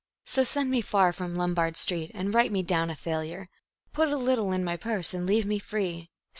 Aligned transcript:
So 0.25 0.43
send 0.43 0.71
me 0.71 0.81
far 0.81 1.13
from 1.13 1.35
Lombard 1.35 1.77
Street, 1.77 2.09
and 2.15 2.33
write 2.33 2.51
me 2.51 2.63
down 2.63 2.89
a 2.89 2.95
failure; 2.95 3.49
Put 3.93 4.09
a 4.09 4.17
little 4.17 4.51
in 4.51 4.63
my 4.63 4.75
purse 4.75 5.13
and 5.13 5.27
leave 5.27 5.45
me 5.45 5.59
free. 5.59 6.09